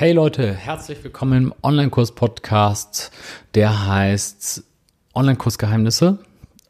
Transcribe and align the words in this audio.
Hey 0.00 0.12
Leute, 0.12 0.54
herzlich 0.54 1.02
willkommen 1.02 1.46
im 1.46 1.54
Online-Kurs-Podcast, 1.60 3.10
der 3.56 3.88
heißt 3.88 4.62
Online-Kurs-Geheimnisse. 5.12 6.20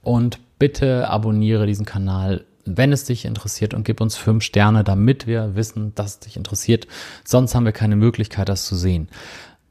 Und 0.00 0.38
bitte 0.58 1.10
abonniere 1.10 1.66
diesen 1.66 1.84
Kanal, 1.84 2.46
wenn 2.64 2.90
es 2.90 3.04
dich 3.04 3.26
interessiert 3.26 3.74
und 3.74 3.84
gib 3.84 4.00
uns 4.00 4.16
fünf 4.16 4.44
Sterne, 4.44 4.82
damit 4.82 5.26
wir 5.26 5.56
wissen, 5.56 5.94
dass 5.94 6.12
es 6.12 6.18
dich 6.20 6.38
interessiert. 6.38 6.86
Sonst 7.22 7.54
haben 7.54 7.66
wir 7.66 7.72
keine 7.72 7.96
Möglichkeit, 7.96 8.48
das 8.48 8.64
zu 8.64 8.76
sehen. 8.76 9.10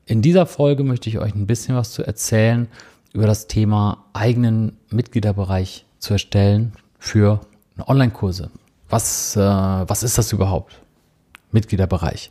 In 0.05 0.21
dieser 0.21 0.45
Folge 0.45 0.83
möchte 0.83 1.09
ich 1.09 1.17
euch 1.17 1.33
ein 1.33 1.47
bisschen 1.47 1.75
was 1.75 1.93
zu 1.93 2.03
erzählen 2.03 2.67
über 3.11 3.25
das 3.25 3.47
Thema 3.47 4.05
eigenen 4.13 4.77
Mitgliederbereich 4.91 5.83
zu 5.97 6.13
erstellen 6.13 6.73
für 6.99 7.41
Online-Kurse. 7.87 8.51
Was, 8.87 9.35
äh, 9.35 9.39
was 9.39 10.03
ist 10.03 10.19
das 10.19 10.31
überhaupt? 10.31 10.79
Mitgliederbereich. 11.51 12.29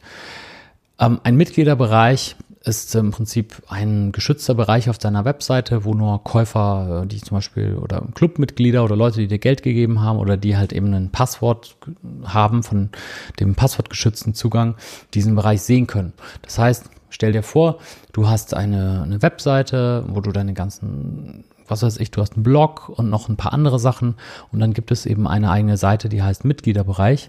Ähm, 0.98 1.20
ein 1.24 1.36
Mitgliederbereich 1.36 2.36
ist 2.66 2.94
im 2.96 3.12
Prinzip 3.12 3.62
ein 3.68 4.10
geschützter 4.10 4.54
Bereich 4.54 4.90
auf 4.90 4.98
deiner 4.98 5.24
Webseite, 5.24 5.84
wo 5.84 5.94
nur 5.94 6.22
Käufer, 6.24 7.02
äh, 7.04 7.06
die 7.06 7.20
zum 7.20 7.36
Beispiel 7.36 7.76
oder 7.76 8.02
Clubmitglieder 8.14 8.82
oder 8.82 8.96
Leute, 8.96 9.20
die 9.20 9.28
dir 9.28 9.38
Geld 9.38 9.62
gegeben 9.62 10.00
haben 10.00 10.18
oder 10.18 10.36
die 10.36 10.56
halt 10.56 10.72
eben 10.72 10.92
ein 10.92 11.10
Passwort 11.10 11.76
haben 12.24 12.62
von 12.62 12.90
dem 13.38 13.54
passwortgeschützten 13.54 14.34
Zugang, 14.34 14.74
diesen 15.14 15.36
Bereich 15.36 15.62
sehen 15.62 15.86
können. 15.86 16.12
Das 16.42 16.58
heißt, 16.58 16.90
stell 17.08 17.32
dir 17.32 17.44
vor, 17.44 17.78
du 18.12 18.28
hast 18.28 18.54
eine, 18.54 19.02
eine 19.02 19.22
Webseite, 19.22 20.04
wo 20.08 20.20
du 20.20 20.32
deine 20.32 20.54
ganzen 20.54 21.44
was 21.68 21.82
weiß 21.82 21.98
ich, 21.98 22.12
du 22.12 22.20
hast 22.20 22.34
einen 22.34 22.44
Blog 22.44 22.88
und 22.88 23.10
noch 23.10 23.28
ein 23.28 23.36
paar 23.36 23.52
andere 23.52 23.80
Sachen 23.80 24.14
und 24.52 24.60
dann 24.60 24.72
gibt 24.72 24.92
es 24.92 25.04
eben 25.04 25.26
eine 25.26 25.50
eigene 25.50 25.76
Seite, 25.76 26.08
die 26.08 26.22
heißt 26.22 26.44
Mitgliederbereich 26.44 27.28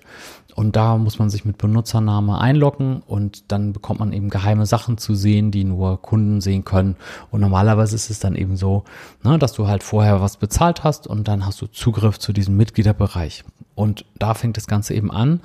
und 0.58 0.76
da 0.76 0.98
muss 0.98 1.20
man 1.20 1.30
sich 1.30 1.46
mit 1.46 1.60
Benutzername 1.60 2.42
einloggen 2.42 3.04
und 3.06 3.52
dann 3.52 3.74
bekommt 3.74 4.00
man 4.00 4.12
eben 4.12 4.32
geheime 4.32 4.66
Sachen 4.66 4.98
zu 4.98 5.14
sehen, 5.14 5.52
die 5.52 5.64
nur 5.64 6.02
Kunden 6.02 6.42
sehen 6.42 6.66
können. 6.66 6.96
Und 7.30 7.42
normalerweise 7.42 7.96
ist 7.96 8.10
es 8.10 8.18
dann 8.18 8.34
eben 8.36 8.58
so, 8.58 8.84
ne, 9.24 9.38
dass 9.38 9.54
du 9.54 9.68
halt 9.68 9.84
vorher 9.84 10.20
was 10.20 10.38
bezahlt 10.38 10.84
hast 10.84 11.06
und 11.06 11.28
dann 11.28 11.46
hast 11.46 11.62
du 11.62 11.68
Zugriff 11.68 12.18
zu 12.18 12.34
diesem 12.34 12.58
Mitgliederbereich. 12.58 13.44
Und 13.76 14.06
da 14.18 14.34
fängt 14.34 14.58
das 14.58 14.66
Ganze 14.66 14.96
eben 14.96 15.12
an. 15.12 15.42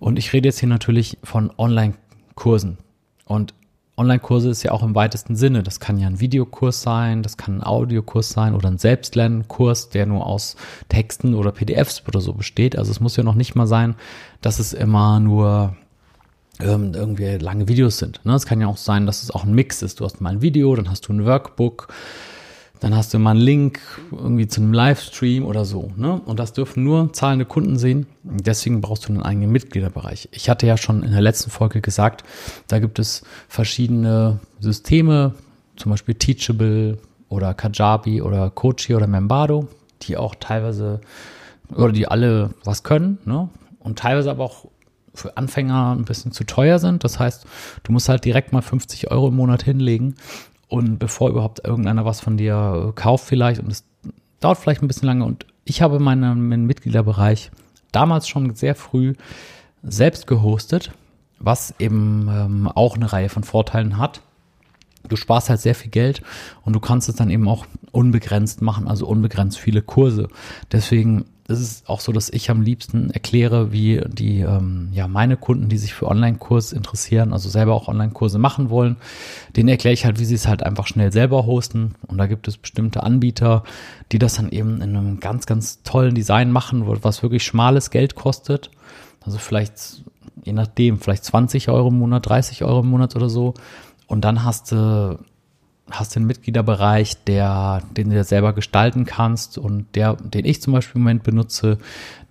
Und 0.00 0.18
ich 0.18 0.32
rede 0.32 0.48
jetzt 0.48 0.58
hier 0.58 0.68
natürlich 0.68 1.18
von 1.22 1.52
Online-Kursen. 1.56 2.78
Und 3.26 3.54
Online-Kurse 4.00 4.48
ist 4.48 4.62
ja 4.62 4.72
auch 4.72 4.82
im 4.82 4.94
weitesten 4.94 5.36
Sinne. 5.36 5.62
Das 5.62 5.78
kann 5.78 5.98
ja 5.98 6.06
ein 6.06 6.20
Videokurs 6.20 6.82
sein, 6.82 7.22
das 7.22 7.36
kann 7.36 7.58
ein 7.58 7.62
Audiokurs 7.62 8.30
sein 8.30 8.54
oder 8.54 8.68
ein 8.68 8.78
Selbstlernkurs, 8.78 9.90
der 9.90 10.06
nur 10.06 10.26
aus 10.26 10.56
Texten 10.88 11.34
oder 11.34 11.52
PDFs 11.52 12.02
oder 12.08 12.20
so 12.20 12.32
besteht. 12.32 12.76
Also 12.76 12.90
es 12.90 13.00
muss 13.00 13.16
ja 13.16 13.22
noch 13.22 13.34
nicht 13.34 13.54
mal 13.54 13.66
sein, 13.66 13.94
dass 14.40 14.58
es 14.58 14.72
immer 14.72 15.20
nur 15.20 15.76
ähm, 16.60 16.94
irgendwie 16.94 17.36
lange 17.36 17.68
Videos 17.68 17.98
sind. 17.98 18.20
Ne? 18.24 18.34
Es 18.34 18.46
kann 18.46 18.60
ja 18.60 18.66
auch 18.66 18.78
sein, 18.78 19.06
dass 19.06 19.22
es 19.22 19.30
auch 19.30 19.44
ein 19.44 19.54
Mix 19.54 19.82
ist. 19.82 20.00
Du 20.00 20.04
hast 20.04 20.20
mal 20.20 20.30
ein 20.30 20.42
Video, 20.42 20.74
dann 20.74 20.90
hast 20.90 21.08
du 21.08 21.12
ein 21.12 21.24
Workbook, 21.26 21.88
dann 22.80 22.96
hast 22.96 23.12
du 23.12 23.18
mal 23.18 23.32
einen 23.32 23.40
Link 23.40 23.80
irgendwie 24.10 24.48
zu 24.48 24.60
einem 24.60 24.72
Livestream 24.72 25.44
oder 25.44 25.64
so. 25.66 25.92
Ne? 25.96 26.20
Und 26.24 26.40
das 26.40 26.54
dürfen 26.54 26.82
nur 26.82 27.12
zahlende 27.12 27.44
Kunden 27.44 27.78
sehen. 27.78 28.06
Deswegen 28.22 28.80
brauchst 28.80 29.06
du 29.06 29.12
einen 29.12 29.22
eigenen 29.22 29.52
Mitgliederbereich. 29.52 30.30
Ich 30.32 30.48
hatte 30.48 30.66
ja 30.66 30.78
schon 30.78 31.02
in 31.02 31.12
der 31.12 31.20
letzten 31.20 31.50
Folge 31.50 31.82
gesagt, 31.82 32.24
da 32.68 32.78
gibt 32.78 32.98
es 32.98 33.22
verschiedene 33.48 34.40
Systeme, 34.60 35.34
zum 35.76 35.90
Beispiel 35.90 36.14
Teachable 36.14 36.98
oder 37.28 37.54
Kajabi 37.54 38.22
oder 38.22 38.50
Kochi 38.50 38.94
oder 38.94 39.06
Membado, 39.06 39.68
die 40.02 40.16
auch 40.16 40.34
teilweise 40.34 41.00
oder 41.74 41.92
die 41.92 42.08
alle 42.08 42.50
was 42.64 42.82
können 42.82 43.18
ne? 43.24 43.48
und 43.78 43.98
teilweise 43.98 44.30
aber 44.30 44.44
auch 44.44 44.66
für 45.12 45.36
Anfänger 45.36 45.94
ein 45.96 46.04
bisschen 46.04 46.32
zu 46.32 46.44
teuer 46.44 46.78
sind. 46.78 47.04
Das 47.04 47.18
heißt, 47.18 47.44
du 47.82 47.92
musst 47.92 48.08
halt 48.08 48.24
direkt 48.24 48.52
mal 48.52 48.62
50 48.62 49.10
Euro 49.10 49.28
im 49.28 49.36
Monat 49.36 49.62
hinlegen 49.62 50.14
und 50.70 50.98
bevor 50.98 51.28
überhaupt 51.28 51.64
irgendeiner 51.64 52.04
was 52.04 52.20
von 52.20 52.36
dir 52.36 52.88
äh, 52.88 52.92
kauft 52.92 53.26
vielleicht 53.26 53.60
und 53.60 53.70
es 53.70 53.84
dauert 54.38 54.56
vielleicht 54.56 54.82
ein 54.82 54.88
bisschen 54.88 55.06
lange 55.06 55.24
und 55.24 55.44
ich 55.64 55.82
habe 55.82 55.98
meinen, 55.98 56.48
meinen 56.48 56.66
Mitgliederbereich 56.66 57.50
damals 57.92 58.28
schon 58.28 58.54
sehr 58.54 58.74
früh 58.74 59.14
selbst 59.82 60.26
gehostet, 60.26 60.92
was 61.38 61.74
eben 61.78 62.28
ähm, 62.30 62.68
auch 62.68 62.96
eine 62.96 63.12
Reihe 63.12 63.28
von 63.28 63.44
Vorteilen 63.44 63.98
hat. 63.98 64.22
Du 65.08 65.16
sparst 65.16 65.48
halt 65.48 65.60
sehr 65.60 65.74
viel 65.74 65.90
Geld 65.90 66.22
und 66.62 66.74
du 66.74 66.80
kannst 66.80 67.08
es 67.08 67.16
dann 67.16 67.30
eben 67.30 67.48
auch 67.48 67.66
unbegrenzt 67.90 68.62
machen, 68.62 68.86
also 68.86 69.06
unbegrenzt 69.06 69.58
viele 69.58 69.82
Kurse. 69.82 70.28
Deswegen 70.70 71.24
ist 71.50 71.60
es 71.60 71.82
auch 71.86 72.00
so, 72.00 72.12
dass 72.12 72.30
ich 72.30 72.50
am 72.50 72.62
liebsten 72.62 73.10
erkläre, 73.10 73.72
wie 73.72 74.00
die, 74.06 74.40
ähm, 74.40 74.88
ja, 74.92 75.08
meine 75.08 75.36
Kunden, 75.36 75.68
die 75.68 75.78
sich 75.78 75.94
für 75.94 76.06
Online-Kurs 76.06 76.72
interessieren, 76.72 77.32
also 77.32 77.48
selber 77.48 77.74
auch 77.74 77.88
Online-Kurse 77.88 78.38
machen 78.38 78.70
wollen, 78.70 78.96
denen 79.56 79.68
erkläre 79.68 79.92
ich 79.92 80.04
halt, 80.04 80.18
wie 80.18 80.24
sie 80.24 80.34
es 80.34 80.46
halt 80.46 80.62
einfach 80.62 80.86
schnell 80.86 81.12
selber 81.12 81.46
hosten. 81.46 81.94
Und 82.06 82.18
da 82.18 82.26
gibt 82.26 82.48
es 82.48 82.56
bestimmte 82.56 83.02
Anbieter, 83.02 83.64
die 84.12 84.18
das 84.18 84.34
dann 84.34 84.50
eben 84.50 84.80
in 84.80 84.96
einem 84.96 85.20
ganz, 85.20 85.46
ganz 85.46 85.82
tollen 85.82 86.14
Design 86.14 86.52
machen, 86.52 86.84
was 86.86 87.22
wirklich 87.22 87.44
schmales 87.44 87.90
Geld 87.90 88.14
kostet. 88.14 88.70
Also 89.24 89.38
vielleicht, 89.38 90.02
je 90.44 90.52
nachdem, 90.52 90.98
vielleicht 90.98 91.24
20 91.24 91.68
Euro 91.68 91.88
im 91.88 91.98
Monat, 91.98 92.28
30 92.28 92.64
Euro 92.64 92.80
im 92.80 92.88
Monat 92.88 93.16
oder 93.16 93.28
so. 93.28 93.54
Und 94.06 94.24
dann 94.24 94.44
hast 94.44 94.72
du 94.72 95.18
hast 95.90 96.14
den 96.14 96.26
Mitgliederbereich, 96.26 97.24
der, 97.24 97.82
den 97.96 98.10
du 98.10 98.16
dir 98.16 98.24
selber 98.24 98.52
gestalten 98.52 99.04
kannst 99.04 99.58
und 99.58 99.86
der, 99.94 100.14
den 100.14 100.44
ich 100.44 100.62
zum 100.62 100.72
Beispiel 100.72 100.96
im 100.96 101.02
Moment 101.02 101.22
benutze, 101.22 101.78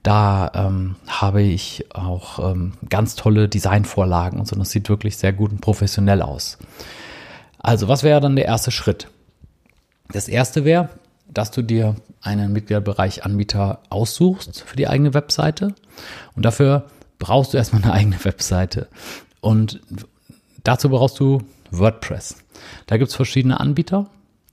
da 0.03 0.51
ähm, 0.53 0.95
habe 1.07 1.41
ich 1.41 1.85
auch 1.93 2.51
ähm, 2.51 2.73
ganz 2.89 3.15
tolle 3.15 3.49
Designvorlagen 3.49 4.39
und 4.39 4.47
so. 4.47 4.55
Das 4.55 4.71
sieht 4.71 4.89
wirklich 4.89 5.17
sehr 5.17 5.33
gut 5.33 5.51
und 5.51 5.61
professionell 5.61 6.21
aus. 6.21 6.57
Also, 7.59 7.87
was 7.87 8.03
wäre 8.03 8.21
dann 8.21 8.35
der 8.35 8.45
erste 8.45 8.71
Schritt? 8.71 9.07
Das 10.11 10.27
erste 10.27 10.63
wäre, 10.63 10.89
dass 11.27 11.51
du 11.51 11.61
dir 11.61 11.95
einen 12.21 12.53
Mitgliederbereich 12.53 13.25
Anbieter 13.25 13.79
aussuchst 13.89 14.63
für 14.65 14.75
die 14.75 14.87
eigene 14.87 15.13
Webseite. 15.13 15.75
Und 16.35 16.45
dafür 16.45 16.85
brauchst 17.19 17.53
du 17.53 17.57
erstmal 17.57 17.83
eine 17.83 17.93
eigene 17.93 18.17
Webseite. 18.23 18.87
Und 19.41 19.81
dazu 20.63 20.89
brauchst 20.89 21.19
du 21.19 21.41
WordPress. 21.71 22.43
Da 22.87 22.97
gibt 22.97 23.09
es 23.09 23.15
verschiedene 23.15 23.59
Anbieter. 23.59 24.07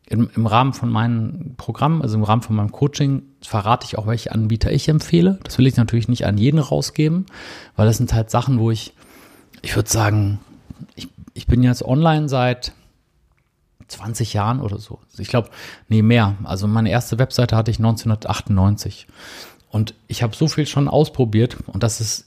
Im, 0.08 0.30
Im 0.36 0.46
Rahmen 0.46 0.72
von 0.72 0.88
meinem 0.88 1.54
Programm, 1.56 2.00
also 2.00 2.16
im 2.16 2.22
Rahmen 2.22 2.42
von 2.42 2.54
meinem 2.54 2.70
Coaching, 2.70 3.22
verrate 3.42 3.86
ich 3.86 3.98
auch, 3.98 4.06
welche 4.06 4.30
Anbieter 4.30 4.70
ich 4.70 4.88
empfehle. 4.88 5.40
Das 5.42 5.58
will 5.58 5.66
ich 5.66 5.76
natürlich 5.76 6.06
nicht 6.06 6.26
an 6.26 6.38
jeden 6.38 6.60
rausgeben, 6.60 7.26
weil 7.74 7.86
das 7.86 7.96
sind 7.96 8.12
halt 8.12 8.30
Sachen, 8.30 8.60
wo 8.60 8.70
ich, 8.70 8.92
ich 9.62 9.74
würde 9.74 9.90
sagen, 9.90 10.38
ich, 10.94 11.08
ich 11.34 11.48
bin 11.48 11.64
jetzt 11.64 11.84
online 11.84 12.28
seit 12.28 12.72
20 13.88 14.32
Jahren 14.32 14.60
oder 14.60 14.78
so. 14.78 15.00
Ich 15.18 15.28
glaube, 15.28 15.50
nee, 15.88 16.02
mehr. 16.02 16.36
Also 16.44 16.66
meine 16.66 16.90
erste 16.90 17.18
Webseite 17.18 17.56
hatte 17.56 17.70
ich 17.70 17.78
1998. 17.78 19.06
Und 19.70 19.94
ich 20.06 20.22
habe 20.22 20.36
so 20.36 20.48
viel 20.48 20.66
schon 20.66 20.88
ausprobiert 20.88 21.56
und 21.66 21.82
das 21.82 22.00
ist 22.00 22.26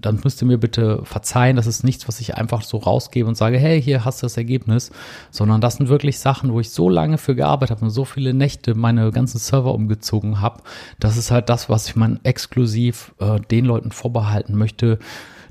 dann 0.00 0.20
müsst 0.24 0.42
ihr 0.42 0.46
mir 0.46 0.58
bitte 0.58 1.04
verzeihen, 1.04 1.56
das 1.56 1.66
ist 1.66 1.84
nichts, 1.84 2.08
was 2.08 2.20
ich 2.20 2.36
einfach 2.36 2.62
so 2.62 2.78
rausgebe 2.78 3.28
und 3.28 3.36
sage, 3.36 3.58
hey, 3.58 3.80
hier 3.80 4.04
hast 4.04 4.22
du 4.22 4.26
das 4.26 4.36
Ergebnis, 4.36 4.90
sondern 5.30 5.60
das 5.60 5.76
sind 5.76 5.88
wirklich 5.88 6.18
Sachen, 6.18 6.52
wo 6.52 6.60
ich 6.60 6.70
so 6.70 6.88
lange 6.88 7.18
für 7.18 7.34
gearbeitet 7.34 7.76
habe 7.76 7.86
und 7.86 7.90
so 7.90 8.04
viele 8.04 8.34
Nächte 8.34 8.74
meine 8.74 9.10
ganzen 9.10 9.38
Server 9.38 9.74
umgezogen 9.74 10.40
habe. 10.40 10.62
Das 10.98 11.16
ist 11.16 11.30
halt 11.30 11.48
das, 11.48 11.68
was 11.68 11.88
ich 11.88 11.96
man 11.96 12.20
exklusiv 12.22 13.14
äh, 13.18 13.40
den 13.40 13.64
Leuten 13.64 13.92
vorbehalten 13.92 14.56
möchte, 14.56 14.98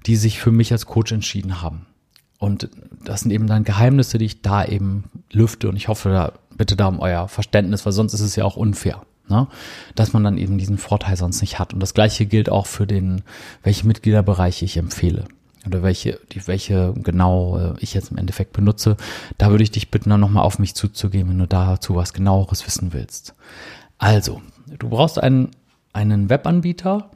die 0.06 0.16
sich 0.16 0.40
für 0.40 0.52
mich 0.52 0.72
als 0.72 0.86
Coach 0.86 1.12
entschieden 1.12 1.62
haben. 1.62 1.86
Und 2.38 2.70
das 3.04 3.22
sind 3.22 3.31
eben 3.31 3.48
dann 3.48 3.66
Geheimnisse, 3.66 4.18
die 4.18 4.26
ich 4.26 4.42
da 4.42 4.64
eben 4.64 5.04
lüfte 5.31 5.68
und 5.68 5.76
ich 5.76 5.90
hoffe 5.90 6.10
da 6.10 6.34
bitte 6.56 6.76
da 6.76 6.88
um 6.88 7.00
euer 7.00 7.28
Verständnis, 7.28 7.86
weil 7.86 7.94
sonst 7.94 8.14
ist 8.14 8.22
es 8.22 8.36
ja 8.36 8.46
auch 8.46 8.56
unfair 8.56 9.02
ne? 9.30 9.48
dass 9.96 10.14
man 10.14 10.24
dann 10.24 10.38
eben 10.38 10.58
diesen 10.58 10.78
Vorteil 10.78 11.18
sonst 11.18 11.42
nicht 11.42 11.60
hat. 11.60 11.74
Und 11.74 11.80
das 11.80 11.94
gleiche 11.94 12.26
gilt 12.26 12.50
auch 12.50 12.66
für 12.66 12.88
den, 12.88 13.24
welche 13.64 13.88
Mitgliederbereiche 13.88 14.66
ich 14.66 14.78
empfehle 14.78 15.26
oder 15.66 15.84
welche, 15.84 16.20
die, 16.32 16.46
welche 16.48 16.94
genau 16.96 17.58
äh, 17.58 17.74
ich 17.80 17.94
jetzt 17.94 18.12
im 18.12 18.18
Endeffekt 18.18 18.54
benutze. 18.54 18.98
Da 19.38 19.50
würde 19.50 19.64
ich 19.64 19.72
dich 19.72 19.92
bitten, 19.92 20.10
dann 20.10 20.20
nochmal 20.20 20.44
auf 20.44 20.60
mich 20.60 20.76
zuzugehen, 20.76 21.30
wenn 21.30 21.40
du 21.40 21.48
dazu 21.48 21.96
was 21.96 22.14
genaueres 22.14 22.66
wissen 22.66 22.94
willst. 22.94 23.36
Also, 23.98 24.42
du 24.78 24.90
brauchst 24.90 25.22
einen, 25.22 25.52
einen 25.94 26.30
Webanbieter, 26.30 27.12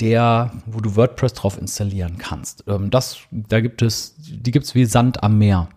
der, 0.00 0.52
wo 0.66 0.80
du 0.80 0.96
WordPress 0.96 1.34
drauf 1.34 1.58
installieren 1.58 2.18
kannst. 2.18 2.64
Ähm, 2.66 2.90
das, 2.90 3.18
da 3.30 3.60
gibt 3.60 3.82
es, 3.82 4.14
die 4.18 4.50
gibt 4.50 4.66
es 4.66 4.74
wie 4.74 4.86
Sand 4.86 5.22
am 5.22 5.38
Meer. 5.38 5.68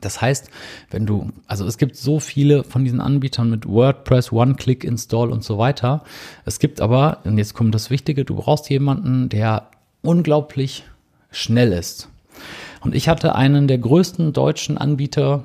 Das 0.00 0.20
heißt, 0.20 0.50
wenn 0.90 1.06
du, 1.06 1.30
also 1.46 1.66
es 1.66 1.78
gibt 1.78 1.96
so 1.96 2.20
viele 2.20 2.64
von 2.64 2.84
diesen 2.84 3.00
Anbietern 3.00 3.50
mit 3.50 3.66
WordPress, 3.66 4.32
One-Click-Install 4.32 5.30
und 5.30 5.44
so 5.44 5.58
weiter. 5.58 6.04
Es 6.44 6.58
gibt 6.58 6.80
aber, 6.80 7.18
und 7.24 7.38
jetzt 7.38 7.54
kommt 7.54 7.74
das 7.74 7.90
Wichtige, 7.90 8.24
du 8.24 8.36
brauchst 8.36 8.70
jemanden, 8.70 9.28
der 9.28 9.68
unglaublich 10.02 10.84
schnell 11.30 11.72
ist. 11.72 12.08
Und 12.80 12.94
ich 12.94 13.08
hatte 13.08 13.34
einen 13.34 13.68
der 13.68 13.78
größten 13.78 14.32
deutschen 14.32 14.78
Anbieter 14.78 15.44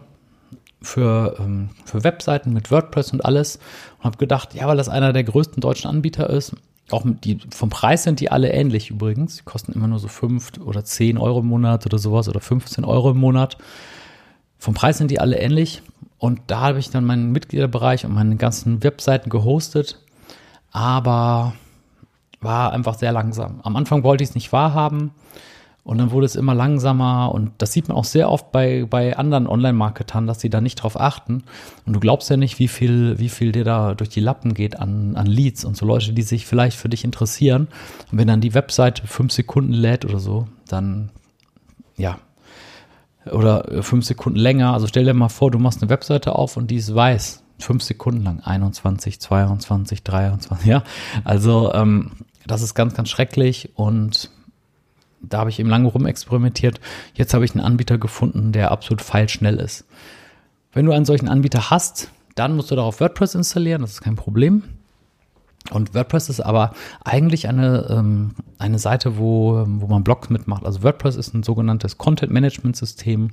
für, 0.81 1.35
ähm, 1.39 1.69
für 1.83 2.03
Webseiten 2.03 2.53
mit 2.53 2.71
WordPress 2.71 3.11
und 3.11 3.25
alles 3.25 3.59
und 3.97 4.05
habe 4.05 4.17
gedacht, 4.17 4.53
ja, 4.53 4.67
weil 4.67 4.77
das 4.77 4.87
einer 4.87 5.11
der 5.11 5.23
größten 5.23 5.59
deutschen 5.59 5.89
Anbieter 5.89 6.29
ist, 6.29 6.55
auch 6.91 7.03
die, 7.05 7.39
vom 7.49 7.69
Preis 7.69 8.03
sind 8.03 8.19
die 8.19 8.31
alle 8.31 8.51
ähnlich 8.51 8.91
übrigens. 8.91 9.37
Die 9.37 9.43
kosten 9.43 9.71
immer 9.73 9.87
nur 9.87 9.97
so 9.97 10.07
5 10.07 10.59
oder 10.63 10.85
10 10.85 11.17
Euro 11.17 11.39
im 11.39 11.47
Monat 11.47 11.85
oder 11.85 11.97
sowas 11.97 12.29
oder 12.29 12.39
15 12.39 12.85
Euro 12.85 13.11
im 13.11 13.17
Monat. 13.17 13.57
Vom 14.65 14.73
Preis 14.73 14.97
sind 14.97 15.11
die 15.11 15.19
alle 15.19 15.37
ähnlich. 15.37 15.83
Und 16.17 16.41
da 16.47 16.61
habe 16.61 16.79
ich 16.79 16.89
dann 16.89 17.05
meinen 17.05 17.31
Mitgliederbereich 17.31 18.03
und 18.03 18.15
meine 18.15 18.35
ganzen 18.35 18.83
Webseiten 18.83 19.29
gehostet. 19.29 19.99
Aber 20.71 21.53
war 22.41 22.73
einfach 22.73 22.95
sehr 22.95 23.11
langsam. 23.11 23.59
Am 23.61 23.75
Anfang 23.75 24.03
wollte 24.03 24.23
ich 24.23 24.31
es 24.31 24.35
nicht 24.35 24.51
wahrhaben. 24.51 25.11
Und 25.83 25.99
dann 25.99 26.09
wurde 26.09 26.25
es 26.25 26.35
immer 26.35 26.55
langsamer 26.55 27.31
und 27.31 27.51
das 27.59 27.73
sieht 27.73 27.89
man 27.89 27.97
auch 27.97 28.05
sehr 28.05 28.31
oft 28.31 28.51
bei, 28.51 28.87
bei 28.89 29.15
anderen 29.15 29.45
Online-Marketern, 29.45 30.25
dass 30.25 30.41
sie 30.41 30.49
da 30.49 30.61
nicht 30.61 30.77
drauf 30.77 30.99
achten. 30.99 31.43
Und 31.85 31.93
du 31.93 31.99
glaubst 31.99 32.27
ja 32.31 32.37
nicht, 32.37 32.57
wie 32.57 32.67
viel, 32.67 33.19
wie 33.19 33.29
viel 33.29 33.51
dir 33.51 33.65
da 33.65 33.93
durch 33.93 34.09
die 34.09 34.19
Lappen 34.19 34.55
geht 34.55 34.79
an, 34.79 35.15
an 35.15 35.27
Leads 35.27 35.63
und 35.63 35.77
so 35.77 35.85
Leute, 35.85 36.11
die 36.11 36.23
sich 36.23 36.47
vielleicht 36.47 36.75
für 36.75 36.89
dich 36.89 37.03
interessieren. 37.03 37.67
Und 38.11 38.17
wenn 38.17 38.27
dann 38.27 38.41
die 38.41 38.55
Webseite 38.55 39.05
fünf 39.05 39.31
Sekunden 39.31 39.73
lädt 39.73 40.05
oder 40.05 40.17
so, 40.17 40.47
dann, 40.67 41.11
ja, 41.97 42.17
oder 43.31 43.83
fünf 43.83 44.05
Sekunden 44.05 44.39
länger. 44.39 44.73
Also 44.73 44.87
stell 44.87 45.05
dir 45.05 45.13
mal 45.13 45.29
vor, 45.29 45.51
du 45.51 45.59
machst 45.59 45.81
eine 45.81 45.89
Webseite 45.89 46.35
auf 46.35 46.57
und 46.57 46.71
die 46.71 46.77
ist 46.77 46.93
weiß. 46.93 47.43
Fünf 47.59 47.83
Sekunden 47.83 48.23
lang. 48.23 48.41
21, 48.41 49.19
22, 49.19 50.03
23, 50.03 50.67
ja. 50.67 50.83
Also, 51.23 51.73
ähm, 51.73 52.11
das 52.45 52.61
ist 52.61 52.75
ganz, 52.75 52.93
ganz 52.93 53.09
schrecklich 53.09 53.71
und 53.75 54.29
da 55.21 55.39
habe 55.39 55.49
ich 55.49 55.59
eben 55.59 55.69
lange 55.69 55.87
rumexperimentiert. 55.87 56.79
Jetzt 57.15 57.33
habe 57.33 57.45
ich 57.45 57.55
einen 57.55 57.65
Anbieter 57.65 57.97
gefunden, 57.97 58.51
der 58.51 58.71
absolut 58.71 59.01
feilschnell 59.01 59.57
ist. 59.57 59.85
Wenn 60.71 60.85
du 60.85 60.91
einen 60.91 61.05
solchen 61.05 61.29
Anbieter 61.29 61.69
hast, 61.69 62.11
dann 62.35 62.55
musst 62.55 62.69
du 62.69 62.75
darauf 62.75 62.99
WordPress 62.99 63.33
installieren, 63.35 63.81
das 63.81 63.93
ist 63.93 64.01
kein 64.01 64.15
Problem. 64.15 64.63
Und 65.71 65.93
WordPress 65.93 66.29
ist 66.29 66.41
aber 66.41 66.73
eigentlich 67.03 67.47
eine, 67.47 67.87
ähm, 67.89 68.35
eine 68.59 68.79
Seite, 68.79 69.17
wo, 69.17 69.65
wo 69.67 69.87
man 69.87 70.03
Blogs 70.03 70.29
mitmacht. 70.29 70.65
Also 70.65 70.83
WordPress 70.83 71.15
ist 71.15 71.33
ein 71.33 71.43
sogenanntes 71.43 71.97
Content-Management-System, 71.97 73.31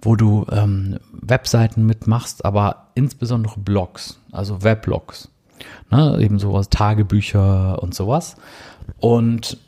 wo 0.00 0.16
du 0.16 0.46
ähm, 0.50 0.98
Webseiten 1.12 1.84
mitmachst, 1.84 2.44
aber 2.44 2.88
insbesondere 2.94 3.58
Blogs, 3.58 4.20
also 4.32 4.62
Weblogs. 4.62 5.28
Ne, 5.90 6.18
eben 6.20 6.38
sowas, 6.38 6.68
Tagebücher 6.70 7.82
und 7.82 7.92
sowas. 7.92 8.36
Und 9.00 9.58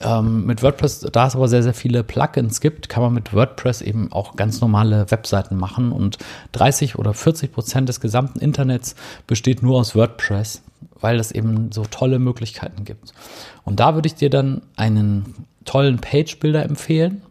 ähm, 0.00 0.46
mit 0.46 0.62
WordPress, 0.62 1.00
da 1.12 1.26
es 1.26 1.36
aber 1.36 1.48
sehr, 1.48 1.62
sehr 1.62 1.74
viele 1.74 2.02
Plugins 2.04 2.60
gibt, 2.60 2.88
kann 2.88 3.02
man 3.02 3.12
mit 3.12 3.32
WordPress 3.32 3.82
eben 3.82 4.12
auch 4.12 4.36
ganz 4.36 4.60
normale 4.60 5.10
Webseiten 5.10 5.56
machen 5.56 5.92
und 5.92 6.18
30 6.52 6.98
oder 6.98 7.14
40 7.14 7.52
Prozent 7.52 7.88
des 7.88 8.00
gesamten 8.00 8.40
Internets 8.40 8.94
besteht 9.26 9.62
nur 9.62 9.78
aus 9.78 9.94
WordPress, 9.94 10.62
weil 11.00 11.18
es 11.18 11.32
eben 11.32 11.72
so 11.72 11.84
tolle 11.84 12.18
Möglichkeiten 12.18 12.84
gibt. 12.84 13.12
Und 13.64 13.80
da 13.80 13.94
würde 13.94 14.06
ich 14.06 14.14
dir 14.14 14.30
dann 14.30 14.62
einen 14.76 15.46
tollen 15.64 15.98
Page-Builder 15.98 16.64
empfehlen, 16.64 17.22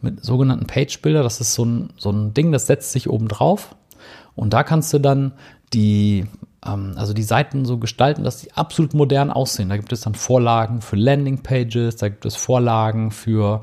mit 0.00 0.24
sogenannten 0.24 0.66
Page-Builder. 0.66 1.22
Das 1.22 1.40
ist 1.40 1.54
so 1.54 1.64
ein, 1.64 1.90
so 1.96 2.10
ein 2.10 2.34
Ding, 2.34 2.52
das 2.52 2.66
setzt 2.66 2.92
sich 2.92 3.08
oben 3.08 3.28
drauf. 3.28 3.74
Und 4.34 4.52
da 4.52 4.62
kannst 4.62 4.92
du 4.92 4.98
dann 4.98 5.32
die 5.72 6.26
ähm, 6.64 6.94
also 6.96 7.12
die 7.12 7.22
Seiten 7.22 7.64
so 7.64 7.78
gestalten, 7.78 8.24
dass 8.24 8.40
sie 8.40 8.52
absolut 8.52 8.94
modern 8.94 9.30
aussehen. 9.30 9.68
Da 9.68 9.76
gibt 9.76 9.92
es 9.92 10.00
dann 10.02 10.14
Vorlagen 10.14 10.80
für 10.80 10.96
Landingpages, 10.96 11.96
da 11.96 12.08
gibt 12.08 12.24
es 12.24 12.36
Vorlagen 12.36 13.10
für 13.10 13.62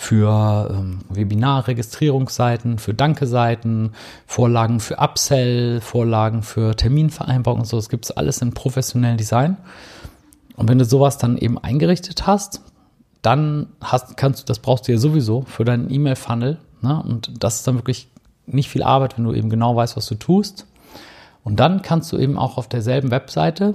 für 0.00 0.70
ähm, 0.70 1.00
Webinar-Registrierungsseiten, 1.08 2.78
für 2.78 2.94
Danke-Seiten, 2.94 3.94
Vorlagen 4.28 4.78
für 4.78 4.98
Upsell, 4.98 5.80
Vorlagen 5.80 6.44
für 6.44 6.76
Terminvereinbarung 6.76 7.60
und 7.62 7.66
so. 7.66 7.76
Das 7.76 7.88
gibt 7.88 8.04
es 8.04 8.12
alles 8.12 8.40
in 8.40 8.54
professionellem 8.54 9.16
Design. 9.16 9.56
Und 10.54 10.68
wenn 10.68 10.78
du 10.78 10.84
sowas 10.84 11.18
dann 11.18 11.36
eben 11.36 11.58
eingerichtet 11.58 12.28
hast, 12.28 12.62
dann 13.22 13.66
hast, 13.80 14.16
kannst 14.16 14.42
du, 14.42 14.44
das 14.46 14.60
brauchst 14.60 14.86
du 14.86 14.92
ja 14.92 14.98
sowieso 14.98 15.42
für 15.42 15.64
deinen 15.64 15.90
E-Mail-Funnel. 15.90 16.58
Ne? 16.80 17.02
Und 17.02 17.32
das 17.42 17.56
ist 17.56 17.66
dann 17.66 17.74
wirklich 17.74 18.08
nicht 18.46 18.70
viel 18.70 18.84
Arbeit, 18.84 19.18
wenn 19.18 19.24
du 19.24 19.34
eben 19.34 19.50
genau 19.50 19.74
weißt, 19.74 19.96
was 19.96 20.06
du 20.06 20.14
tust. 20.14 20.68
Und 21.42 21.58
dann 21.58 21.82
kannst 21.82 22.12
du 22.12 22.18
eben 22.18 22.38
auch 22.38 22.56
auf 22.56 22.68
derselben 22.68 23.10
Webseite 23.10 23.74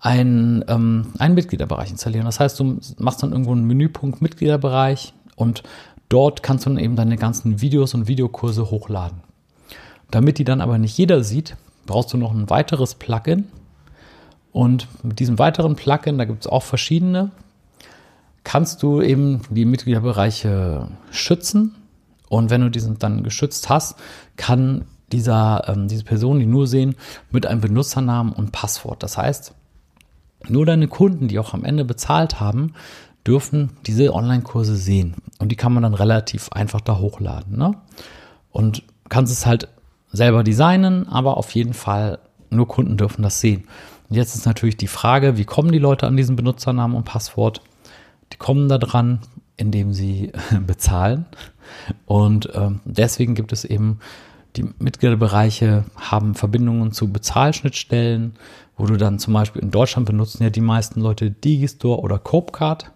einen, 0.00 0.64
ähm, 0.68 1.12
einen 1.18 1.34
Mitgliederbereich 1.34 1.90
installieren. 1.90 2.26
Das 2.26 2.40
heißt, 2.40 2.58
du 2.60 2.78
machst 2.98 3.22
dann 3.22 3.32
irgendwo 3.32 3.52
einen 3.52 3.66
Menüpunkt 3.66 4.22
Mitgliederbereich 4.22 5.12
und 5.36 5.62
dort 6.08 6.42
kannst 6.42 6.66
du 6.66 6.70
dann 6.70 6.78
eben 6.78 6.96
deine 6.96 7.16
ganzen 7.16 7.60
Videos 7.60 7.94
und 7.94 8.08
Videokurse 8.08 8.70
hochladen. 8.70 9.20
Damit 10.10 10.38
die 10.38 10.44
dann 10.44 10.60
aber 10.60 10.78
nicht 10.78 10.96
jeder 10.96 11.22
sieht, 11.22 11.56
brauchst 11.86 12.12
du 12.12 12.16
noch 12.16 12.32
ein 12.32 12.48
weiteres 12.48 12.94
Plugin. 12.94 13.44
Und 14.52 14.88
mit 15.02 15.18
diesem 15.18 15.38
weiteren 15.38 15.76
Plugin, 15.76 16.18
da 16.18 16.24
gibt 16.24 16.44
es 16.44 16.50
auch 16.50 16.62
verschiedene, 16.62 17.30
kannst 18.44 18.82
du 18.82 19.02
eben 19.02 19.42
die 19.50 19.64
Mitgliederbereiche 19.64 20.88
schützen. 21.10 21.74
Und 22.28 22.50
wenn 22.50 22.60
du 22.60 22.70
diesen 22.70 22.98
dann 22.98 23.22
geschützt 23.22 23.68
hast, 23.68 23.96
kann 24.36 24.84
dieser, 25.12 25.64
ähm, 25.68 25.88
diese 25.88 26.04
Person, 26.04 26.38
die 26.38 26.46
nur 26.46 26.66
sehen, 26.66 26.94
mit 27.30 27.46
einem 27.46 27.60
Benutzernamen 27.60 28.32
und 28.32 28.52
Passwort. 28.52 29.02
Das 29.02 29.16
heißt, 29.16 29.54
nur 30.50 30.66
deine 30.66 30.88
Kunden, 30.88 31.28
die 31.28 31.38
auch 31.38 31.54
am 31.54 31.64
Ende 31.64 31.84
bezahlt 31.84 32.40
haben, 32.40 32.74
dürfen 33.26 33.70
diese 33.86 34.14
Online-Kurse 34.14 34.76
sehen. 34.76 35.14
Und 35.38 35.50
die 35.50 35.56
kann 35.56 35.72
man 35.72 35.82
dann 35.82 35.94
relativ 35.94 36.50
einfach 36.50 36.80
da 36.80 36.98
hochladen. 36.98 37.58
Ne? 37.58 37.74
Und 38.50 38.82
kannst 39.08 39.32
es 39.32 39.46
halt 39.46 39.68
selber 40.12 40.42
designen, 40.42 41.06
aber 41.08 41.36
auf 41.36 41.50
jeden 41.50 41.74
Fall 41.74 42.18
nur 42.50 42.66
Kunden 42.66 42.96
dürfen 42.96 43.22
das 43.22 43.40
sehen. 43.40 43.64
Und 44.08 44.16
jetzt 44.16 44.34
ist 44.34 44.46
natürlich 44.46 44.76
die 44.76 44.86
Frage, 44.86 45.36
wie 45.36 45.44
kommen 45.44 45.70
die 45.70 45.78
Leute 45.78 46.06
an 46.06 46.16
diesen 46.16 46.36
Benutzernamen 46.36 46.96
und 46.96 47.04
Passwort? 47.04 47.60
Die 48.32 48.38
kommen 48.38 48.68
da 48.68 48.78
dran, 48.78 49.20
indem 49.56 49.92
sie 49.92 50.32
bezahlen. 50.66 51.26
Und 52.06 52.48
ähm, 52.54 52.80
deswegen 52.84 53.34
gibt 53.34 53.52
es 53.52 53.64
eben 53.64 53.98
die 54.56 54.66
Mitgliederbereiche 54.78 55.84
haben 55.96 56.34
Verbindungen 56.34 56.92
zu 56.92 57.12
Bezahlschnittstellen, 57.12 58.34
wo 58.76 58.86
du 58.86 58.96
dann 58.96 59.18
zum 59.18 59.34
Beispiel 59.34 59.62
in 59.62 59.70
Deutschland 59.70 60.06
benutzen 60.06 60.42
ja 60.42 60.50
die 60.50 60.60
meisten 60.60 61.00
Leute 61.00 61.30
Digistore 61.30 62.00
oder 62.00 62.18
Copecard 62.18 62.90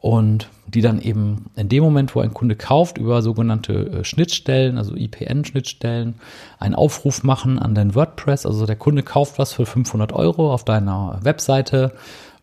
und 0.00 0.48
die 0.66 0.80
dann 0.80 1.00
eben 1.00 1.46
in 1.56 1.68
dem 1.68 1.82
Moment, 1.82 2.14
wo 2.14 2.20
ein 2.20 2.34
Kunde 2.34 2.54
kauft, 2.54 2.98
über 2.98 3.22
sogenannte 3.22 3.72
äh, 3.72 4.04
Schnittstellen, 4.04 4.78
also 4.78 4.94
IPN-Schnittstellen, 4.94 6.14
einen 6.58 6.74
Aufruf 6.74 7.24
machen 7.24 7.58
an 7.58 7.74
dein 7.74 7.94
WordPress. 7.94 8.46
Also 8.46 8.66
der 8.66 8.76
Kunde 8.76 9.02
kauft 9.02 9.38
was 9.38 9.52
für 9.52 9.66
500 9.66 10.12
Euro 10.12 10.52
auf 10.52 10.64
deiner 10.64 11.18
Webseite 11.22 11.92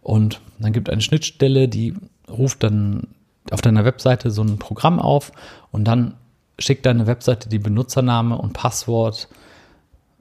und 0.01 0.42
dann 0.60 0.74
gibt 0.74 0.89
eine 0.89 1.01
Schnittstelle, 1.01 1.68
die 1.68 1.94
ruft 2.30 2.63
dann 2.63 3.07
auf 3.51 3.62
deiner 3.62 3.86
Webseite 3.86 4.31
so 4.31 4.42
ein 4.42 4.57
Programm 4.57 5.00
auf 5.00 5.31
und 5.72 5.86
dann 5.86 6.16
schickt 6.59 6.85
deine 6.85 7.07
Webseite 7.07 7.50
die 7.50 7.59
Benutzername 7.59 8.38
und 8.38 8.53
Passwort 8.53 9.27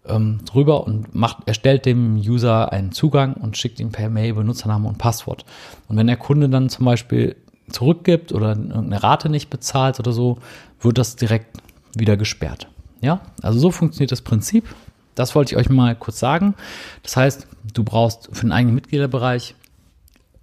ähm, 0.07 0.41
drüber 0.45 0.87
und 0.87 1.15
macht, 1.15 1.47
erstellt 1.47 1.87
dem 1.87 2.17
User 2.17 2.73
einen 2.73 2.93
Zugang 2.93 3.35
und 3.35 3.57
schickt 3.57 3.81
ihm 3.81 3.91
per 3.91 4.11
Mail 4.11 4.35
Benutzername 4.35 4.89
und 4.89 4.99
Passwort. 4.99 5.45
Und 5.89 5.97
wenn 5.97 6.07
der 6.07 6.17
Kunde 6.17 6.49
dann 6.49 6.69
zum 6.69 6.85
Beispiel 6.85 7.37
zurückgibt 7.71 8.33
oder 8.33 8.51
irgendeine 8.51 9.03
Rate 9.03 9.29
nicht 9.29 9.51
bezahlt 9.51 9.99
oder 9.99 10.13
so, 10.13 10.39
wird 10.81 10.99
das 10.99 11.17
direkt 11.17 11.57
wieder 11.95 12.17
gesperrt. 12.17 12.69
Ja, 13.01 13.21
also 13.43 13.59
so 13.59 13.71
funktioniert 13.71 14.13
das 14.13 14.23
Prinzip. 14.23 14.65
Das 15.15 15.35
wollte 15.35 15.55
ich 15.55 15.59
euch 15.59 15.71
mal 15.71 15.95
kurz 15.95 16.19
sagen. 16.19 16.55
Das 17.03 17.17
heißt, 17.17 17.47
du 17.73 17.85
brauchst 17.85 18.29
für 18.33 18.43
den 18.43 18.53
eigenen 18.53 18.75
Mitgliederbereich, 18.75 19.55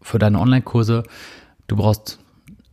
für 0.01 0.17
deine 0.17 0.39
Online-Kurse, 0.39 1.03
du 1.67 1.75
brauchst 1.75 2.19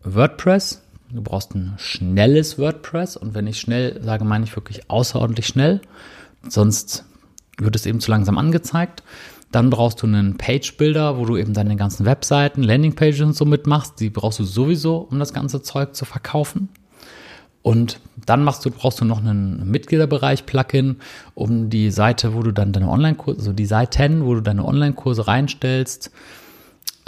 WordPress, 0.04 0.82
Du 1.10 1.22
brauchst 1.22 1.54
ein 1.54 1.74
schnelles 1.78 2.58
WordPress 2.58 3.16
und 3.16 3.34
wenn 3.34 3.46
ich 3.46 3.58
schnell 3.58 4.02
sage, 4.02 4.24
meine 4.24 4.44
ich 4.44 4.54
wirklich 4.54 4.90
außerordentlich 4.90 5.46
schnell. 5.46 5.80
Sonst 6.46 7.04
wird 7.56 7.74
es 7.76 7.86
eben 7.86 8.00
zu 8.00 8.10
langsam 8.10 8.36
angezeigt. 8.36 9.02
Dann 9.50 9.70
brauchst 9.70 10.02
du 10.02 10.06
einen 10.06 10.36
Page 10.36 10.76
Builder, 10.76 11.16
wo 11.16 11.24
du 11.24 11.38
eben 11.38 11.54
deine 11.54 11.76
ganzen 11.76 12.04
Webseiten, 12.04 12.62
Landingpages 12.62 13.22
und 13.22 13.34
so 13.34 13.46
mitmachst. 13.46 13.98
Die 14.00 14.10
brauchst 14.10 14.38
du 14.38 14.44
sowieso, 14.44 14.98
um 14.98 15.18
das 15.18 15.32
ganze 15.32 15.62
Zeug 15.62 15.94
zu 15.94 16.04
verkaufen. 16.04 16.68
Und 17.62 18.00
dann 18.26 18.44
machst 18.44 18.64
du, 18.64 18.70
brauchst 18.70 19.00
du 19.00 19.04
noch 19.06 19.18
einen 19.18 19.70
Mitgliederbereich-Plugin, 19.70 20.96
um 21.34 21.70
die 21.70 21.90
Seite, 21.90 22.34
wo 22.34 22.42
du 22.42 22.52
dann 22.52 22.72
deine 22.72 22.88
Online-Kurse, 22.88 23.38
also 23.40 23.52
die 23.52 23.66
Seiten, 23.66 24.24
wo 24.24 24.34
du 24.34 24.42
deine 24.42 24.64
Online-Kurse 24.64 25.26
reinstellst, 25.26 26.10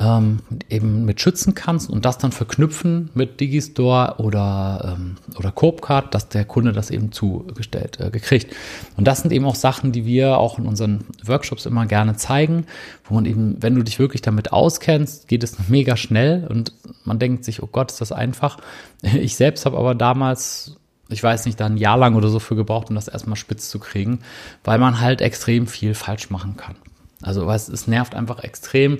ähm, 0.01 0.39
eben 0.71 1.05
mit 1.05 1.21
schützen 1.21 1.55
kannst 1.55 1.91
und 1.91 2.07
das 2.07 2.17
dann 2.17 2.33
verknüpfen 2.33 3.11
mit 3.13 3.39
Digistore 3.39 4.15
oder, 4.19 4.97
ähm, 4.97 5.17
oder 5.37 5.53
Coopcard, 5.53 6.15
dass 6.15 6.31
der 6.31 6.47
Kunde 6.47 6.73
das 6.73 6.91
eben 6.91 7.13
zugestellt 7.13 8.01
äh, 8.01 8.11
gekriegt. 8.11 8.55
Und 8.97 9.07
das 9.07 9.21
sind 9.21 9.31
eben 9.31 9.45
auch 9.45 9.55
Sachen, 9.55 9.93
die 9.93 10.07
wir 10.07 10.39
auch 10.39 10.59
in 10.59 10.67
unseren 10.67 11.05
Workshops 11.25 11.67
immer 11.67 11.85
gerne 11.85 12.17
zeigen, 12.17 12.67
wo 13.05 13.15
man 13.15 13.27
eben, 13.27 13.63
wenn 13.63 13.75
du 13.75 13.83
dich 13.83 13.99
wirklich 13.99 14.23
damit 14.23 14.53
auskennst, 14.53 15.29
geht 15.29 15.45
es 15.45 15.69
mega 15.69 15.99
schnell 15.99 16.47
und 16.49 16.73
man 17.05 17.19
denkt 17.19 17.45
sich, 17.45 17.63
oh 17.63 17.69
Gott, 17.71 17.93
ist 17.93 18.01
das 18.01 18.13
einfach. 18.13 18.59
Ich 19.21 19.37
selbst 19.37 19.67
habe 19.67 19.77
aber 19.77 19.95
damals 19.95 20.77
ich 21.13 21.23
weiß 21.23 21.47
nicht, 21.47 21.59
da 21.59 21.67
ein 21.67 21.77
Jahr 21.77 21.99
lang 21.99 22.15
oder 22.15 22.29
so 22.29 22.39
für 22.39 22.55
gebraucht, 22.55 22.89
um 22.89 22.95
das 22.95 23.09
erstmal 23.09 23.35
spitz 23.35 23.69
zu 23.69 23.81
kriegen, 23.81 24.21
weil 24.63 24.79
man 24.79 25.01
halt 25.01 25.21
extrem 25.21 25.67
viel 25.67 25.95
falsch 25.95 26.31
machen 26.31 26.57
kann. 26.57 26.77
Also 27.21 27.49
was, 27.49 27.69
es 27.69 27.89
nervt 27.89 28.15
einfach 28.15 28.45
extrem. 28.45 28.99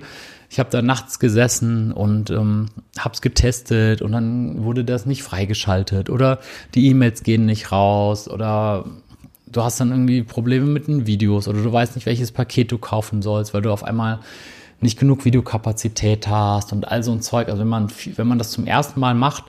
Ich 0.51 0.59
habe 0.59 0.69
da 0.69 0.83
nachts 0.83 1.21
gesessen 1.21 1.93
und 1.93 2.31
ähm, 2.31 2.67
habe 2.99 3.15
es 3.15 3.23
getestet 3.23 4.03
und 4.03 4.11
dann 4.11 4.65
wurde 4.65 4.85
das 4.85 5.07
nicht 5.07 5.23
freigeschaltet 5.23 6.11
oder 6.11 6.41
die 6.75 6.89
E-Mails 6.89 7.23
gehen 7.23 7.47
nicht 7.47 7.71
raus 7.71 8.29
oder 8.29 8.85
du 9.47 9.63
hast 9.63 9.79
dann 9.79 9.93
irgendwie 9.93 10.25
Probleme 10.25 10.67
mit 10.67 10.89
den 10.89 11.07
Videos 11.07 11.47
oder 11.47 11.63
du 11.63 11.73
weißt 11.73 11.95
nicht, 11.95 12.07
welches 12.07 12.33
Paket 12.33 12.73
du 12.73 12.79
kaufen 12.79 13.23
sollst, 13.23 13.55
weil 13.55 13.63
du 13.63 13.71
auf 13.71 13.85
einmal 13.85 14.19
nicht 14.81 14.99
genug 14.99 15.25
Videokapazität 15.25 16.27
hast 16.27 16.73
und 16.73 16.89
all 16.89 17.05
so 17.05 17.13
ein 17.13 17.21
Zeug. 17.21 17.49
Also 17.49 17.61
wenn 17.61 17.69
man, 17.69 17.89
wenn 18.17 18.27
man 18.27 18.39
das 18.39 18.51
zum 18.51 18.67
ersten 18.67 18.99
Mal 18.99 19.15
macht, 19.15 19.45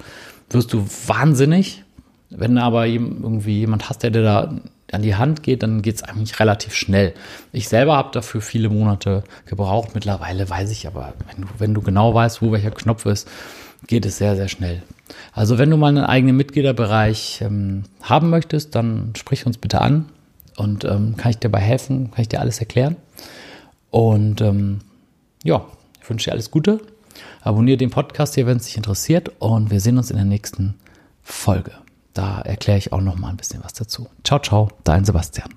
wirst 0.51 0.71
du 0.71 0.85
wahnsinnig. 1.07 1.83
Wenn 2.29 2.59
aber 2.59 2.85
irgendwie 2.85 3.59
jemand 3.59 3.89
hast, 3.89 4.03
der 4.03 4.11
dir 4.11 4.23
da 4.23 4.53
an 4.93 5.01
die 5.01 5.15
Hand 5.15 5.43
geht, 5.43 5.63
dann 5.63 5.81
geht 5.81 5.95
es 5.95 6.03
eigentlich 6.03 6.39
relativ 6.39 6.73
schnell. 6.75 7.13
Ich 7.51 7.69
selber 7.69 7.95
habe 7.95 8.11
dafür 8.11 8.41
viele 8.41 8.69
Monate 8.69 9.23
gebraucht. 9.45 9.93
Mittlerweile 9.93 10.49
weiß 10.49 10.71
ich 10.71 10.87
aber, 10.87 11.13
wenn 11.27 11.41
du, 11.41 11.47
wenn 11.57 11.73
du 11.73 11.81
genau 11.81 12.13
weißt, 12.13 12.41
wo 12.41 12.51
welcher 12.51 12.71
Knopf 12.71 13.05
ist, 13.05 13.29
geht 13.87 14.05
es 14.05 14.17
sehr, 14.17 14.35
sehr 14.35 14.47
schnell. 14.47 14.83
Also 15.33 15.57
wenn 15.57 15.69
du 15.69 15.77
mal 15.77 15.89
einen 15.89 16.05
eigenen 16.05 16.37
Mitgliederbereich 16.37 17.41
ähm, 17.41 17.83
haben 18.01 18.29
möchtest, 18.29 18.75
dann 18.75 19.13
sprich 19.17 19.45
uns 19.45 19.57
bitte 19.57 19.81
an 19.81 20.05
und 20.57 20.83
ähm, 20.85 21.15
kann 21.17 21.31
ich 21.31 21.37
dir 21.37 21.49
dabei 21.49 21.61
helfen, 21.61 22.11
kann 22.11 22.21
ich 22.21 22.29
dir 22.29 22.39
alles 22.39 22.59
erklären. 22.59 22.95
Und 23.89 24.41
ähm, 24.41 24.79
ja, 25.43 25.65
ich 26.01 26.09
wünsche 26.09 26.29
dir 26.29 26.33
alles 26.33 26.51
Gute. 26.51 26.79
Abonniere 27.41 27.77
den 27.77 27.89
Podcast 27.89 28.35
hier, 28.35 28.45
wenn 28.45 28.57
es 28.57 28.65
dich 28.65 28.77
interessiert 28.77 29.31
und 29.39 29.71
wir 29.71 29.79
sehen 29.79 29.97
uns 29.97 30.11
in 30.11 30.17
der 30.17 30.25
nächsten 30.25 30.75
Folge. 31.23 31.71
Da 32.13 32.41
erkläre 32.41 32.77
ich 32.77 32.91
auch 32.91 33.01
noch 33.01 33.15
mal 33.15 33.29
ein 33.29 33.37
bisschen 33.37 33.63
was 33.63 33.73
dazu. 33.73 34.07
Ciao, 34.23 34.39
ciao, 34.39 34.69
dein 34.83 35.05
Sebastian. 35.05 35.49